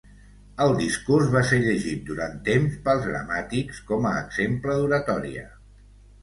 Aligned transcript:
El 0.63 0.71
discurs 0.77 1.27
va 1.35 1.43
ser 1.49 1.59
llegit 1.65 2.01
durant 2.07 2.33
temps 2.47 2.79
pels 2.87 3.05
gramàtics, 3.11 3.83
com 3.93 4.09
a 4.13 4.15
exemple 4.23 4.79
d'oratòria. 4.81 5.47